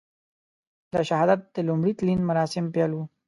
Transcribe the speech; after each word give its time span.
د 0.93 0.95
شهادت 1.09 1.41
د 1.55 1.57
لومړي 1.67 1.93
تلین 1.99 2.19
مراسم 2.29 2.65
پیل 2.73 2.91
وو. 2.93 3.03